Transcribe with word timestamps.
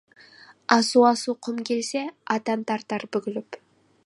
Асу-асу 0.77 1.35
құм 1.49 1.61
келсе, 1.71 2.03
атан 2.39 2.65
тартар 2.73 3.11
бүгіліп. 3.17 3.65